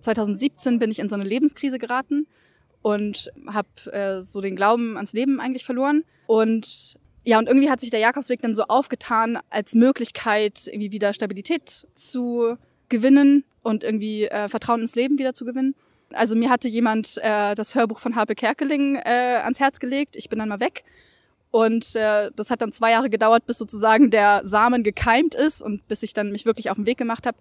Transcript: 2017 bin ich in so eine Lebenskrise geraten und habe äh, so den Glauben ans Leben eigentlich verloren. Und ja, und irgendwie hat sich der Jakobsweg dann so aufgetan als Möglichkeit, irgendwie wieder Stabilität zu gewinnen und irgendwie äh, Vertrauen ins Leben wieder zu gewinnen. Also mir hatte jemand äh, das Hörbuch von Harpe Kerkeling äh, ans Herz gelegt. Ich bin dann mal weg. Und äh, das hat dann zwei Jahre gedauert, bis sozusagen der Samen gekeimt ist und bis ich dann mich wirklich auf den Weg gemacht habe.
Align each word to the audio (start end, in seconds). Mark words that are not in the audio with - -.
2017 0.00 0.78
bin 0.78 0.90
ich 0.90 0.98
in 0.98 1.08
so 1.08 1.14
eine 1.14 1.24
Lebenskrise 1.24 1.78
geraten 1.78 2.26
und 2.82 3.32
habe 3.48 3.92
äh, 3.92 4.22
so 4.22 4.40
den 4.40 4.56
Glauben 4.56 4.96
ans 4.96 5.12
Leben 5.12 5.40
eigentlich 5.40 5.64
verloren. 5.64 6.04
Und 6.26 6.98
ja, 7.24 7.38
und 7.38 7.48
irgendwie 7.48 7.68
hat 7.70 7.80
sich 7.80 7.90
der 7.90 7.98
Jakobsweg 7.98 8.40
dann 8.40 8.54
so 8.54 8.64
aufgetan 8.64 9.38
als 9.50 9.74
Möglichkeit, 9.74 10.68
irgendwie 10.68 10.92
wieder 10.92 11.12
Stabilität 11.12 11.88
zu 11.94 12.56
gewinnen 12.88 13.44
und 13.62 13.82
irgendwie 13.82 14.26
äh, 14.26 14.48
Vertrauen 14.48 14.82
ins 14.82 14.94
Leben 14.94 15.18
wieder 15.18 15.34
zu 15.34 15.44
gewinnen. 15.44 15.74
Also 16.12 16.36
mir 16.36 16.50
hatte 16.50 16.68
jemand 16.68 17.18
äh, 17.20 17.56
das 17.56 17.74
Hörbuch 17.74 17.98
von 17.98 18.14
Harpe 18.14 18.36
Kerkeling 18.36 18.94
äh, 18.94 19.40
ans 19.42 19.58
Herz 19.58 19.80
gelegt. 19.80 20.14
Ich 20.14 20.28
bin 20.28 20.38
dann 20.38 20.48
mal 20.48 20.60
weg. 20.60 20.84
Und 21.50 21.96
äh, 21.96 22.30
das 22.36 22.50
hat 22.50 22.60
dann 22.60 22.70
zwei 22.70 22.92
Jahre 22.92 23.10
gedauert, 23.10 23.46
bis 23.46 23.58
sozusagen 23.58 24.10
der 24.10 24.42
Samen 24.44 24.84
gekeimt 24.84 25.34
ist 25.34 25.62
und 25.62 25.88
bis 25.88 26.04
ich 26.04 26.12
dann 26.12 26.30
mich 26.30 26.44
wirklich 26.44 26.70
auf 26.70 26.76
den 26.76 26.86
Weg 26.86 26.98
gemacht 26.98 27.26
habe. 27.26 27.34